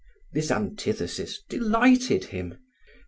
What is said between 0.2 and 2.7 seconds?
This antithesis delighted him.